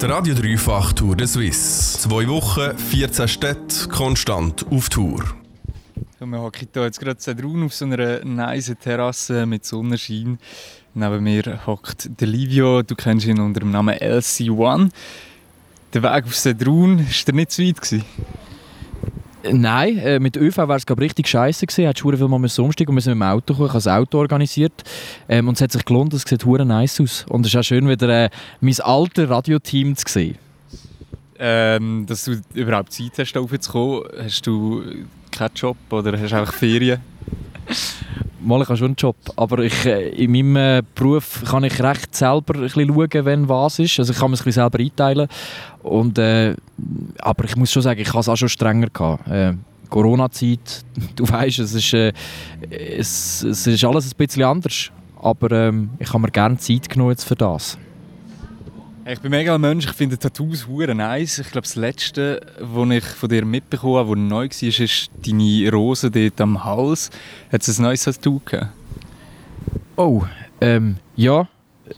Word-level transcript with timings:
Der 0.00 0.10
Radio 0.10 0.34
Dreifach 0.34 0.92
Tour 0.92 1.16
de 1.16 1.26
Suisse. 1.26 1.98
Zwei 2.00 2.28
Wochen, 2.28 2.76
14 2.76 3.28
Städte, 3.28 3.88
konstant 3.88 4.66
auf 4.70 4.90
Tour. 4.90 5.24
Wir 6.20 6.38
hocken 6.38 6.68
hier 6.70 6.82
jetzt 6.82 7.00
gerade 7.00 7.16
Zedrun 7.16 7.64
auf 7.64 7.72
so 7.72 7.86
einer 7.86 8.22
nice 8.22 8.74
Terrasse 8.78 9.46
mit 9.46 9.64
Sonnenschein. 9.64 10.38
Neben 10.92 11.24
mir 11.24 11.66
hockt 11.66 12.10
der 12.20 12.28
Livio, 12.28 12.82
du 12.82 12.94
kennst 12.94 13.26
ihn 13.26 13.40
unter 13.40 13.60
dem 13.60 13.70
Namen 13.70 13.94
LC1. 13.94 14.90
Der 15.94 16.02
Weg 16.02 16.24
auf 16.26 16.34
Zedrun, 16.34 16.98
war 16.98 17.34
nicht 17.34 17.50
zu 17.50 17.62
weit? 17.62 17.80
Gewesen? 17.80 18.04
Nein, 19.52 19.98
äh, 19.98 20.18
mit 20.18 20.36
ÖV 20.36 20.56
wäre 20.58 20.76
es 20.76 20.84
richtig 20.98 21.28
scheiße 21.28 21.66
gewesen. 21.66 21.88
Hat 21.88 21.98
schon 21.98 22.16
viel 22.16 22.28
mal 22.28 22.36
umsteigen 22.36 22.94
und 22.94 23.00
sind 23.00 23.18
mit 23.18 23.22
dem 23.22 23.22
Auto 23.22 23.54
gekommen. 23.54 23.66
Ich 23.66 23.74
habe 23.74 23.82
das 23.82 23.88
Auto 23.88 24.18
organisiert 24.18 24.84
ähm, 25.28 25.48
und 25.48 25.54
es 25.54 25.60
hat 25.60 25.72
sich 25.72 25.84
gelohnt. 25.84 26.14
Es 26.14 26.22
sieht 26.22 26.44
hure 26.44 26.64
nice 26.64 27.00
aus 27.00 27.26
und 27.28 27.46
es 27.46 27.52
ist 27.52 27.58
auch 27.58 27.62
schön 27.62 27.88
wieder 27.88 28.08
äh, 28.08 28.30
mein 28.60 28.80
altes 28.80 29.28
Radioteam 29.28 29.96
zu 29.96 30.04
sehen. 30.08 30.38
Ähm, 31.38 32.06
dass 32.08 32.24
du 32.24 32.40
überhaupt 32.54 32.92
Zeit 32.92 33.12
hast, 33.18 33.32
da 33.34 33.40
raufzukommen, 33.40 34.04
hast 34.22 34.46
du 34.46 34.82
keinen 35.30 35.54
Job 35.54 35.76
oder 35.90 36.18
hast 36.18 36.32
du 36.32 36.36
einfach 36.36 36.54
Ferien? 36.54 37.00
Mal, 38.46 38.62
ich 38.62 38.68
habe 38.68 38.76
schon 38.76 38.86
einen 38.86 38.96
Job, 38.96 39.16
aber 39.34 39.58
ich, 39.58 39.84
äh, 39.86 40.10
in 40.10 40.30
meinem 40.30 40.56
äh, 40.56 40.82
Beruf 40.94 41.42
kann 41.44 41.64
ich 41.64 41.82
recht 41.82 42.14
selber 42.14 42.54
ein 42.54 42.60
bisschen 42.60 42.88
schauen, 42.88 43.24
wenn 43.24 43.48
was 43.48 43.80
ist. 43.80 43.98
Also 43.98 44.12
ich 44.12 44.18
kann 44.20 44.30
mir 44.30 44.38
ein 44.38 44.52
selber 44.52 44.78
einteilen. 44.78 45.26
Und, 45.82 46.16
äh, 46.18 46.54
aber 47.18 47.44
ich 47.44 47.56
muss 47.56 47.72
schon 47.72 47.82
sagen, 47.82 48.00
ich 48.00 48.08
habe 48.08 48.20
es 48.20 48.28
auch 48.28 48.36
schon 48.36 48.48
strenger 48.48 48.86
gehabt. 48.86 49.26
Äh, 49.28 49.54
Corona-Zeit, 49.90 50.84
du 51.16 51.28
weißt, 51.28 51.58
es 51.58 51.74
ist, 51.74 51.92
äh, 51.92 52.12
es, 52.70 53.42
es 53.42 53.66
ist 53.66 53.84
alles 53.84 54.12
ein 54.12 54.16
bisschen 54.16 54.44
anders. 54.44 54.92
Aber 55.20 55.50
ähm, 55.50 55.90
ich 55.98 56.08
habe 56.08 56.20
mir 56.20 56.30
gerne 56.30 56.56
Zeit 56.56 56.88
genommen 56.88 57.10
jetzt 57.10 57.24
für 57.24 57.34
das. 57.34 57.76
Ich 59.08 59.20
bin 59.20 59.30
mega 59.30 59.54
ein 59.54 59.60
Mensch, 59.60 59.84
ich 59.84 59.92
finde 59.92 60.18
Tattoos 60.18 60.66
hure 60.66 60.92
nice. 60.92 61.38
Ich 61.38 61.52
glaube, 61.52 61.62
das 61.62 61.76
letzte, 61.76 62.40
was 62.58 62.90
ich 62.90 63.04
von 63.04 63.28
dir 63.28 63.44
mitbekommen 63.44 63.98
habe, 63.98 64.16
das 64.16 64.18
neu 64.18 64.48
war, 64.48 64.84
ist 64.84 65.10
deine 65.24 65.70
Rose 65.70 66.10
dort 66.10 66.40
am 66.40 66.64
Hals. 66.64 67.10
Hat 67.52 67.68
es 67.68 67.78
ein 67.78 67.84
neues 67.84 68.02
Tattoo 68.02 68.40
gegeben? 68.44 68.70
Oh, 69.94 70.24
ähm, 70.60 70.96
ja. 71.14 71.46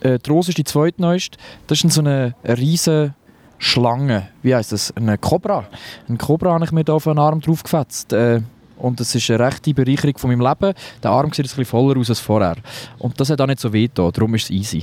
Äh, 0.01 0.19
die 0.19 0.29
Rose 0.29 0.51
ist 0.51 0.59
die 0.59 0.65
zweitneueste. 0.65 1.39
Das 1.67 1.83
ist 1.83 1.95
so 1.95 2.03
eine 2.03 2.35
riesige 2.45 3.15
Schlange. 3.57 4.29
Wie 4.43 4.55
heißt 4.55 4.73
das? 4.73 4.95
Eine 4.95 5.17
Cobra. 5.17 5.65
Ein 6.11 6.19
Cobra 6.19 6.53
habe 6.53 6.67
ich 6.67 6.73
mir 6.73 6.85
da 6.85 6.93
auf 6.93 7.05
den 7.05 7.19
Arm 7.19 7.41
drauf 7.41 7.63
gefetzt. 7.63 8.13
Äh, 8.13 8.43
und 8.77 9.01
das 9.01 9.15
ist 9.15 9.31
eine 9.31 9.47
rechte 9.47 9.73
Bereicherung 9.73 10.19
von 10.19 10.29
meinem 10.29 10.47
Leben. 10.47 10.75
Der 11.03 11.11
Arm 11.11 11.33
sieht 11.33 11.47
ein 11.47 11.49
bisschen 11.49 11.65
voller 11.65 11.99
aus 11.99 12.11
als 12.11 12.21
vorher. 12.21 12.57
Und 12.99 13.19
das 13.19 13.31
hat 13.31 13.41
auch 13.41 13.47
nicht 13.47 13.61
so 13.61 13.73
weh 13.73 13.89
darum 13.95 14.35
ist 14.35 14.45
es 14.45 14.51
easy. 14.51 14.83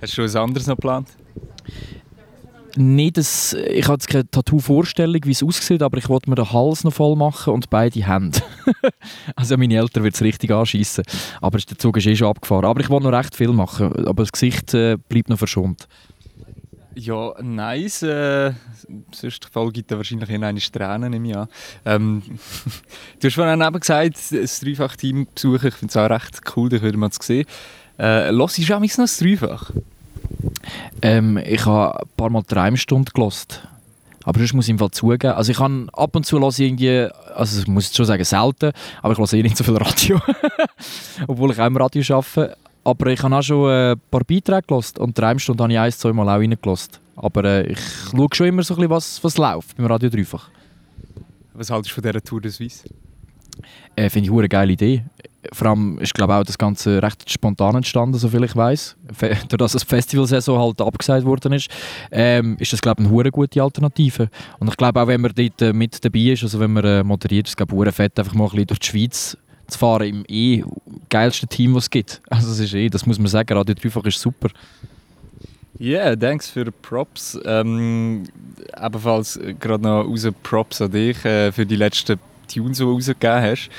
Hast 0.00 0.16
du 0.16 0.22
etwas 0.22 0.36
anderes 0.36 0.66
noch 0.66 0.76
geplant? 0.76 1.08
Nicht 2.78 3.16
das, 3.16 3.54
ich 3.54 3.84
habe 3.84 3.94
jetzt 3.94 4.06
keine 4.06 4.30
Tattoo-Vorstellung, 4.30 5.22
wie 5.24 5.30
es 5.30 5.42
aussieht, 5.42 5.82
aber 5.82 5.96
ich 5.96 6.10
wollte 6.10 6.28
mir 6.28 6.36
den 6.36 6.52
Hals 6.52 6.84
noch 6.84 6.92
voll 6.92 7.16
machen 7.16 7.54
und 7.54 7.70
beide 7.70 8.06
Hände. 8.06 8.38
also 9.36 9.56
meine 9.56 9.76
Eltern 9.76 10.04
wird 10.04 10.14
es 10.14 10.20
richtig 10.20 10.50
anschießen. 10.50 11.02
Aber 11.40 11.56
der 11.56 11.78
Zug 11.78 11.96
ist 11.96 12.06
eh 12.06 12.14
schon 12.14 12.28
abgefahren. 12.28 12.66
Aber 12.66 12.80
ich 12.80 12.90
wollte 12.90 13.06
noch 13.06 13.16
recht 13.16 13.34
viel 13.34 13.48
machen, 13.48 14.06
aber 14.06 14.22
das 14.22 14.32
Gesicht 14.32 14.74
äh, 14.74 14.98
bleibt 15.08 15.30
noch 15.30 15.38
verschont. 15.38 15.88
Ja, 16.98 17.34
nice. 17.42 18.02
Äh, 18.02 18.52
sonst 19.12 19.50
gibt 19.72 19.90
es 19.90 19.96
wahrscheinlich 19.96 20.30
in 20.30 20.44
eine 20.44 20.60
Tränen 20.60 21.12
im 21.12 21.24
Jahr. 21.24 21.48
Ähm, 21.84 22.22
du 23.20 23.26
hast 23.26 23.34
vorhin 23.34 23.60
eben 23.60 23.80
gesagt, 23.80 24.32
das 24.32 24.60
Dreifach-Team 24.60 25.28
besuchen. 25.34 25.68
Ich 25.68 25.74
finde 25.74 25.92
es 25.92 25.96
auch 25.96 26.10
recht 26.10 26.40
cool, 26.56 26.68
dich 26.70 26.82
wieder 26.82 26.96
mal 26.96 27.10
zu 27.10 27.22
sehen. 27.22 27.46
Äh, 27.98 28.30
Hörst 28.30 28.58
du 28.58 28.74
auch 28.74 28.80
noch 28.80 28.96
das 28.96 29.18
Dreifach? 29.18 29.70
Ähm, 31.02 31.38
ich 31.38 31.64
habe 31.66 32.00
ein 32.00 32.08
paar 32.16 32.30
Mal 32.30 32.42
drei 32.46 32.74
Stunden 32.76 33.10
gelost. 33.12 33.66
Aber 34.24 34.40
sonst 34.40 34.54
muss 34.54 34.64
ich 34.66 34.70
im 34.70 34.78
Fall 34.78 34.90
zugeben. 34.90 35.34
Also 35.34 35.52
ich 35.52 35.58
kann 35.58 35.88
ab 35.92 36.16
und 36.16 36.26
zu 36.26 36.40
höre 36.40 36.58
irgendwie, 36.58 37.06
also 37.34 37.60
ich 37.60 37.68
muss 37.68 37.94
schon 37.94 38.06
sagen 38.06 38.24
selten, 38.24 38.72
aber 39.00 39.12
ich 39.12 39.18
höre 39.18 39.32
eh 39.34 39.42
nicht 39.42 39.56
so 39.56 39.62
viel 39.62 39.76
Radio. 39.76 40.20
Obwohl 41.28 41.52
ich 41.52 41.60
auch 41.60 41.66
im 41.66 41.76
Radio 41.76 42.02
arbeite. 42.16 42.56
Aber 42.82 43.06
ich 43.06 43.22
habe 43.22 43.36
auch 43.36 43.42
schon 43.42 43.70
ein 43.70 44.00
paar 44.10 44.22
Beiträge 44.24 44.62
gelost 44.66 44.98
und 44.98 45.16
drei 45.16 45.38
Stunden 45.38 45.62
habe 45.62 45.72
ich 45.72 45.78
ein, 45.78 45.92
zwei 45.92 46.12
Mal 46.12 46.28
auch 46.28 46.40
reingelost. 46.40 47.00
Aber 47.16 47.44
äh, 47.44 47.72
ich 47.72 47.78
schaue 48.10 48.28
schon 48.32 48.46
immer 48.48 48.62
so 48.62 48.74
ein 48.74 48.78
bisschen, 48.78 48.90
was, 48.90 49.24
was 49.24 49.38
läuft 49.38 49.76
beim 49.76 49.86
Radio 49.86 50.10
Dreifach. 50.10 50.48
Was 51.54 51.70
haltest 51.70 51.92
du 51.92 51.94
von 51.94 52.02
dieser 52.02 52.22
Tour 52.22 52.40
de 52.40 52.50
Suisse? 52.50 52.84
Äh, 53.94 54.10
Finde 54.10 54.28
ich 54.30 54.36
eine 54.36 54.48
geile 54.48 54.72
Idee 54.72 55.04
vor 55.52 55.68
allem 55.68 55.98
ist 55.98 56.14
glaube 56.14 56.34
auch 56.34 56.44
das 56.44 56.58
Ganze 56.58 57.02
recht 57.02 57.30
spontan 57.30 57.76
entstanden, 57.76 58.18
soviel 58.18 58.44
ich 58.44 58.56
weiß. 58.56 58.96
Dadurch, 59.20 59.48
dass 59.58 59.72
das 59.72 59.82
Festivalsaison 59.82 60.58
halt 60.58 60.80
abgesagt 60.80 61.24
worden 61.24 61.52
ist, 61.52 61.68
ähm, 62.10 62.56
ist 62.58 62.72
das 62.72 62.80
glaube 62.80 63.02
ich 63.02 63.08
eine 63.08 63.30
gute 63.30 63.62
Alternative. 63.62 64.28
Und 64.58 64.68
ich 64.68 64.76
glaube 64.76 65.00
auch, 65.00 65.06
wenn 65.06 65.20
man 65.20 65.32
dort 65.34 65.62
äh, 65.62 65.72
mit 65.72 66.04
dabei 66.04 66.20
ist, 66.20 66.42
also 66.42 66.60
wenn 66.60 66.72
man 66.72 66.84
äh, 66.84 67.02
moderiert, 67.02 67.48
ist 67.48 67.56
glaube 67.56 67.92
fett, 67.92 68.18
einfach 68.18 68.34
mal 68.34 68.44
ein 68.44 68.50
bisschen 68.50 68.66
durch 68.66 68.80
die 68.80 68.86
Schweiz 68.86 69.36
zu 69.66 69.78
fahren 69.78 70.06
im 70.06 70.24
eh 70.28 70.62
geilsten 71.08 71.48
Team, 71.48 71.74
was 71.74 71.84
es 71.84 71.90
gibt. 71.90 72.22
Also 72.30 72.48
das 72.48 72.58
ist 72.58 72.74
eh, 72.74 72.88
das 72.88 73.06
muss 73.06 73.18
man 73.18 73.28
sagen, 73.28 73.56
Radio 73.56 73.74
Dreifach 73.74 74.04
ist 74.04 74.20
super. 74.20 74.48
Yeah, 75.78 76.16
thanks 76.16 76.48
für 76.48 76.64
Props. 76.72 77.38
Ähm, 77.44 78.24
ebenfalls 78.82 79.38
gerade 79.60 79.82
noch 79.82 80.04
raus 80.04 80.26
Props 80.42 80.80
an 80.80 80.90
dich 80.90 81.22
äh, 81.24 81.52
für 81.52 81.66
die 81.66 81.76
letzten 81.76 82.18
Tunes, 82.46 82.78
die 82.78 82.84
du 82.84 82.92
rausgegeben 82.92 83.42
hast. 83.42 83.70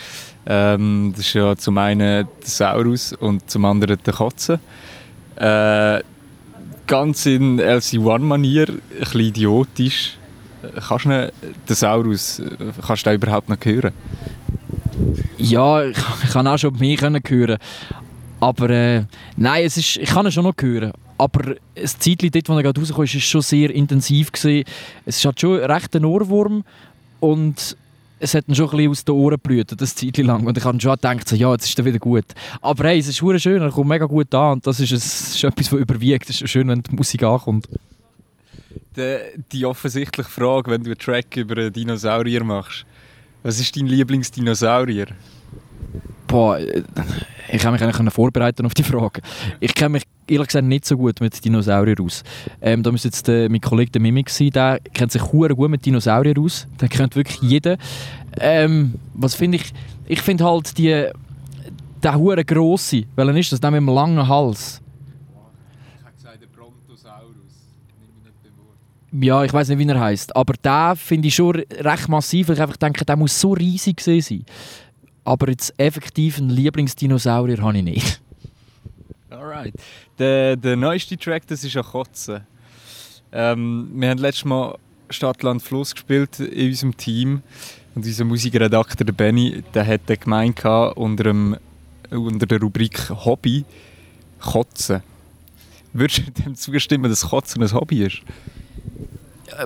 Ähm, 0.45 1.13
das 1.15 1.25
ist 1.25 1.33
ja 1.33 1.55
zum 1.55 1.77
einen 1.77 1.99
der 1.99 2.27
Saurus 2.43 3.13
und 3.13 3.49
zum 3.49 3.65
anderen 3.65 3.97
der 4.05 4.13
Kotze. 4.13 4.59
Äh, 5.35 6.01
ganz 6.87 7.25
in 7.25 7.59
LC1-Manier, 7.59 8.67
ein 8.69 8.81
bisschen 8.99 9.21
idiotisch. 9.21 10.17
Kannst 10.87 11.05
du 11.05 11.31
den 11.69 11.75
Saurus 11.75 12.41
kannst 12.85 13.05
du 13.05 13.13
überhaupt 13.13 13.49
noch 13.49 13.57
hören? 13.63 13.91
Ja, 15.37 15.83
ich, 15.83 15.97
ich 16.23 16.29
kann 16.31 16.47
auch 16.47 16.57
schon 16.57 16.77
mich 16.79 17.01
hören. 17.01 17.57
Aber 18.39 18.69
äh, 18.69 19.03
nein, 19.35 19.65
es 19.65 19.77
ist, 19.77 19.97
ich 19.97 20.09
kann 20.09 20.25
ihn 20.25 20.31
schon 20.31 20.43
noch 20.43 20.55
hören. 20.59 20.93
Aber 21.17 21.55
das 21.75 21.97
Zeitchen 21.97 22.31
dort, 22.31 22.49
wo 22.49 22.53
er 22.55 22.63
gerade 22.63 22.79
rauskam, 22.79 22.99
war 22.99 23.07
schon 23.07 23.41
sehr 23.41 23.71
intensiv. 23.71 24.31
Gewesen. 24.31 24.63
Es 25.05 25.25
halt 25.25 25.39
schon 25.39 25.59
recht 25.59 25.95
ein 25.95 26.05
Ohrwurm. 26.05 26.63
Und 27.19 27.75
es 28.19 28.33
hat 28.33 28.47
dann 28.47 28.55
schon 28.55 28.69
ein 28.69 28.77
bisschen 28.77 28.91
aus 28.91 29.05
den 29.05 29.15
Ohren 29.15 29.35
geblüht, 29.35 29.79
das 29.79 29.95
Zeit 29.95 30.17
lang. 30.17 30.45
Und 30.45 30.57
ich 30.57 30.63
habe 30.63 30.79
schon 30.81 30.91
gedacht, 30.93 31.27
so, 31.27 31.35
ja, 31.35 31.51
jetzt 31.51 31.65
ist 31.65 31.77
er 31.77 31.85
wieder 31.85 31.99
gut. 31.99 32.25
Aber 32.61 32.85
hey, 32.85 32.99
es 32.99 33.07
ist 33.07 33.17
schön, 33.17 33.61
er 33.61 33.71
kommt 33.71 33.89
mega 33.89 34.05
gut 34.05 34.33
an 34.33 34.53
und 34.53 34.67
das 34.67 34.79
ist, 34.79 34.91
ein, 34.91 34.97
ist 34.97 35.43
etwas, 35.43 35.71
was 35.71 35.79
überwiegt. 35.79 36.29
Es 36.29 36.41
ist 36.41 36.49
schön, 36.49 36.67
wenn 36.67 36.81
die 36.81 36.95
Musik 36.95 37.23
ankommt. 37.23 37.67
Die, 38.95 39.17
die 39.51 39.65
offensichtliche 39.65 40.29
Frage, 40.29 40.71
wenn 40.71 40.83
du 40.83 40.89
einen 40.89 40.97
Track 40.97 41.37
über 41.37 41.57
einen 41.57 41.73
Dinosaurier 41.73 42.43
machst. 42.43 42.85
Was 43.43 43.59
ist 43.59 43.75
dein 43.75 43.85
Lieblingsdinosaurier? 43.85 45.07
Boah, 46.27 46.59
ich 47.49 47.61
kann 47.61 47.73
mich 47.73 47.81
eigentlich 47.81 48.13
vorbereiten 48.13 48.65
auf 48.65 48.73
die 48.73 48.83
Frage. 48.83 49.21
Ich 49.59 49.73
kenne 49.73 49.89
mich 49.89 50.03
ehrlich 50.27 50.47
gesagt 50.47 50.65
nicht 50.65 50.85
so 50.85 50.97
gut 50.97 51.21
mit 51.21 51.43
Dinosauriern 51.43 51.99
aus. 51.99 52.23
Ähm, 52.61 52.83
da 52.83 52.91
müsste 52.91 53.07
jetzt 53.07 53.27
äh, 53.29 53.47
mein 53.49 53.61
Kollege 53.61 53.91
der 53.91 54.01
Mimik 54.01 54.29
sein, 54.29 54.49
der 54.51 54.79
kennt 54.93 55.11
sich 55.11 55.21
gut 55.21 55.57
mit 55.69 55.85
Dinosauriern 55.85 56.37
aus. 56.37 56.67
Der 56.79 56.89
kennt 56.89 57.15
wirklich 57.15 57.41
jeden. 57.41 57.77
Ähm, 58.39 58.95
was 59.13 59.35
finde 59.35 59.57
ich? 59.57 59.73
Ich 60.07 60.21
finde 60.21 60.45
halt 60.45 60.77
die, 60.77 61.09
der 62.03 62.17
hure 62.17 62.43
grosse, 62.43 63.03
weil 63.15 63.35
ist 63.37 63.51
das, 63.51 63.59
der 63.59 63.71
mit 63.71 63.79
dem 63.79 63.89
langen 63.89 64.27
Hals. 64.27 64.81
Ich 65.97 66.03
habe 66.03 66.15
gesagt, 66.15 66.41
der 66.41 66.47
Brontosaurus. 66.47 67.35
Ja, 69.11 69.43
ich 69.43 69.53
weiß 69.53 69.69
nicht, 69.69 69.79
wie 69.79 69.87
er 69.87 69.99
heißt, 69.99 70.35
aber 70.35 70.53
der 70.61 70.95
finde 70.95 71.29
ich 71.29 71.35
schon 71.35 71.55
recht 71.55 72.09
massiv, 72.09 72.49
weil 72.49 72.55
ich 72.55 72.61
einfach 72.61 72.77
denke, 72.77 73.05
der 73.05 73.15
muss 73.15 73.39
so 73.39 73.53
riesig 73.53 74.01
sein. 74.01 74.45
Aber 75.27 75.49
jetzt 75.49 75.73
effektiv 75.77 76.37
einen 76.37 76.51
Lieblingsdinosaurier 76.51 77.61
habe 77.61 77.79
ich 77.79 77.83
nicht. 77.83 78.21
Alright. 79.29 79.73
Der, 80.17 80.55
der 80.55 80.77
neueste 80.77 81.17
Track, 81.17 81.45
das 81.47 81.65
ist 81.65 81.73
ja 81.73 81.83
Kotze. 81.83 82.45
Ähm, 83.33 83.91
wir 83.93 84.09
haben 84.09 84.19
letztes 84.19 84.45
Mal 84.45 84.77
Stadt, 85.09 85.43
Land, 85.43 85.61
Fluss 85.61 85.93
gespielt 85.93 86.39
in 86.39 86.69
unserem 86.69 86.95
Team. 86.95 87.41
Und 87.93 88.05
unser 88.05 88.23
Musikredakteur, 88.23 89.05
der 89.05 89.11
Benny, 89.11 89.65
der 89.73 89.85
hat 89.85 90.07
gemeint 90.07 90.63
unter, 90.63 91.25
dem, 91.25 91.57
unter 92.09 92.45
der 92.45 92.61
Rubrik 92.61 93.09
Hobby 93.09 93.65
Kotzen. 94.39 95.03
Würdest 95.91 96.19
du 96.19 96.31
dem 96.41 96.55
zustimmen, 96.55 97.09
dass 97.09 97.27
Kotzen 97.27 97.61
ein 97.61 97.73
Hobby 97.73 98.05
ist? 98.05 98.21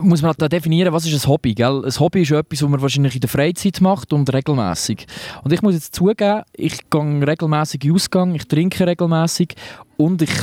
Muss 0.02 0.22
man 0.22 0.30
halt 0.30 0.42
da 0.42 0.48
definieren, 0.48 0.94
was 0.94 1.06
ist 1.06 1.26
ein 1.26 1.30
Hobby. 1.30 1.54
Gell? 1.54 1.84
Ein 1.84 2.00
Hobby 2.00 2.22
ist 2.22 2.32
etwas, 2.32 2.62
was 2.62 2.70
man 2.70 2.82
wahrscheinlich 2.82 3.16
in 3.16 3.22
der 3.22 3.30
Freizeit 3.30 3.82
macht 3.82 4.14
und 4.14 4.32
regelmäßig. 4.34 5.06
Und 5.44 5.52
ich 5.52 5.62
muss 5.62 5.74
jetzt 5.74 5.96
zugeben, 5.96 6.44
ich 6.54 6.90
gehe 6.90 7.28
regelmäßig 7.28 7.84
in 7.86 7.94
Ausgang, 7.94 8.36
ich 8.36 8.48
trinke 8.48 8.88
regelmäßig 8.88 9.56
und 9.98 10.22
ich. 10.22 10.32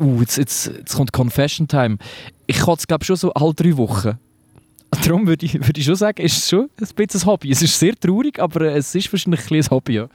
Uh, 0.00 0.20
jetzt, 0.20 0.38
jetzt, 0.38 0.66
jetzt 0.66 0.94
kommt 0.94 1.12
Confession 1.12 1.68
Time. 1.68 1.98
Ich 2.46 2.56
kann 2.56 2.74
es 2.78 2.86
glaube 2.86 3.04
schon 3.04 3.16
so 3.16 3.34
alle 3.34 3.52
drei 3.52 3.76
Wochen. 3.76 4.18
Darum 5.02 5.26
würde 5.26 5.44
ich, 5.44 5.54
würd 5.54 5.76
ich 5.76 5.84
schon 5.84 5.94
sagen, 5.94 6.22
ist 6.22 6.38
es 6.38 6.48
schon 6.48 6.70
ein 6.80 6.88
bisschen 6.96 7.20
ein 7.20 7.26
Hobby. 7.26 7.50
Es 7.50 7.60
ist 7.60 7.78
sehr 7.78 7.94
traurig, 7.94 8.38
aber 8.38 8.62
es 8.74 8.94
ist 8.94 9.12
wahrscheinlich 9.12 9.50
ein, 9.50 9.58
ein 9.58 9.70
Hobby. 9.70 9.96
Ja. 9.96 10.08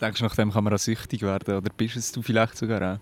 Denkst 0.00 0.20
du, 0.20 0.24
nach 0.24 0.34
dem 0.36 0.52
kann 0.52 0.64
man 0.64 0.72
auch 0.72 0.78
süchtig 0.78 1.20
werden? 1.20 1.58
Oder 1.58 1.70
bist 1.76 1.96
es 1.96 2.10
du 2.10 2.22
vielleicht 2.22 2.56
sogar 2.56 2.94
auch? 2.94 2.98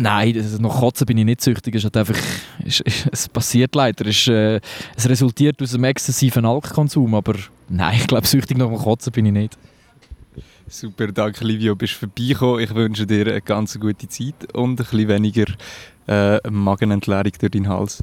Nein, 0.00 0.32
das, 0.32 0.58
noch 0.58 0.80
kotzen 0.80 1.04
bin 1.04 1.18
ich 1.18 1.26
nicht 1.26 1.42
süchtig. 1.42 1.74
Es, 1.74 1.84
einfach, 1.84 2.16
es, 2.64 2.82
es 3.12 3.28
passiert 3.28 3.74
leider. 3.74 4.06
Es, 4.06 4.26
äh, 4.28 4.58
es 4.96 5.08
resultiert 5.08 5.60
aus 5.60 5.74
einem 5.74 5.84
exzessiven 5.84 6.46
Alkoholkonsum. 6.46 7.14
Aber 7.14 7.34
nein, 7.68 7.98
ich 8.00 8.06
glaube, 8.06 8.26
süchtig 8.26 8.56
nach 8.56 8.68
dem 8.68 8.78
Kotzen 8.78 9.12
bin 9.12 9.26
ich 9.26 9.32
nicht. 9.32 9.58
Super, 10.68 11.08
danke 11.08 11.44
Livio, 11.44 11.76
bist 11.76 11.94
vorbeigekommen. 11.94 12.60
Ich 12.60 12.74
wünsche 12.74 13.06
dir 13.06 13.26
eine 13.26 13.42
ganz 13.42 13.78
gute 13.78 14.08
Zeit 14.08 14.54
und 14.54 14.70
ein 14.70 14.76
bisschen 14.76 15.08
weniger 15.08 15.44
äh, 16.08 16.38
Magenentleerung 16.48 17.32
durch 17.38 17.50
deinen 17.50 17.68
Hals. 17.68 18.02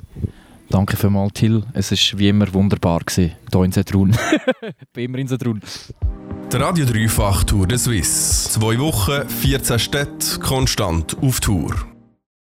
Danke 0.69 0.97
vielmals, 0.97 1.33
Till. 1.33 1.63
Es 1.73 1.91
war 1.91 2.19
wie 2.19 2.29
immer 2.29 2.53
wunderbar 2.53 2.99
gewesen, 2.99 3.31
hier 3.51 3.63
in 3.63 3.71
Sedrun. 3.71 4.15
Bin 4.93 5.05
immer 5.05 5.17
in 5.17 5.27
Sedrun. 5.27 5.61
Der 6.51 6.61
Radio 6.61 6.85
Dreifach 6.85 7.43
Tour 7.43 7.67
de 7.67 7.77
Suisse. 7.77 8.49
Zwei 8.49 8.79
Wochen, 8.79 9.27
14 9.27 9.79
Städte, 9.79 10.39
konstant 10.39 11.17
auf 11.21 11.41
Tour. 11.41 11.75